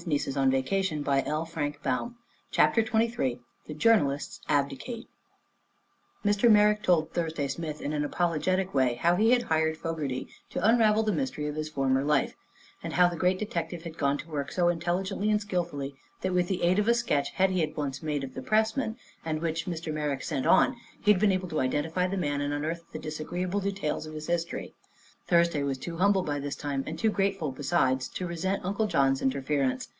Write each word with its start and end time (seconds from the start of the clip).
Smith 0.00 0.04
was 0.26 0.34
too 0.34 0.40
happy 0.40 0.50
to 0.50 0.56
refuse. 0.56 0.88
He 0.88 0.96
took 1.00 1.04
Fogerty's 1.04 1.84
hand. 1.84 2.14
CHAPTER 2.50 2.84
XXIII 2.84 3.38
THE 3.66 3.74
JOURNALISTS 3.74 4.40
ABDICATE 4.48 5.06
Mr. 6.24 6.50
Merrick 6.50 6.82
told 6.82 7.12
Thursday 7.12 7.46
Smith, 7.46 7.80
in 7.80 7.92
an 7.92 8.04
apologetic 8.04 8.74
way, 8.74 8.94
how 8.96 9.14
he 9.14 9.30
had 9.30 9.44
hired 9.44 9.76
Fogerty 9.76 10.26
to 10.50 10.68
unravel 10.68 11.04
the 11.04 11.12
mystery 11.12 11.46
of 11.46 11.54
his 11.54 11.68
former 11.68 12.02
life, 12.02 12.34
and 12.82 12.94
how 12.94 13.06
the 13.08 13.14
great 13.14 13.38
detective 13.38 13.84
had 13.84 13.96
gone 13.96 14.18
to 14.18 14.28
work 14.28 14.50
so 14.50 14.68
intelligently 14.68 15.30
and 15.30 15.40
skillfully 15.40 15.94
that, 16.22 16.34
with 16.34 16.48
the 16.48 16.64
aid 16.64 16.80
of 16.80 16.88
a 16.88 16.94
sketch 16.94 17.30
Hetty 17.30 17.60
had 17.60 17.76
once 17.76 18.02
made 18.02 18.24
of 18.24 18.34
the 18.34 18.42
pressman, 18.42 18.96
and 19.24 19.40
which 19.40 19.66
Mr. 19.66 19.92
Merrick 19.94 20.24
sent 20.24 20.46
on, 20.46 20.74
he 21.00 21.12
had 21.12 21.20
been 21.20 21.30
able 21.30 21.48
to 21.50 21.60
identify 21.60 22.08
the 22.08 22.16
man 22.16 22.40
and 22.40 22.52
unearth 22.52 22.90
the 22.90 22.98
disagreeable 22.98 23.60
details 23.60 24.04
of 24.04 24.14
his 24.14 24.26
history. 24.26 24.74
Thursday 25.28 25.64
was 25.64 25.76
too 25.76 25.96
humble, 25.96 26.22
by 26.22 26.38
this 26.38 26.54
time, 26.54 26.84
and 26.86 27.00
too 27.00 27.10
grateful, 27.10 27.50
besides, 27.50 28.06
to 28.06 28.28
resent 28.28 28.64
Uncle 28.64 28.86
John's 28.86 29.20
interference. 29.20 29.88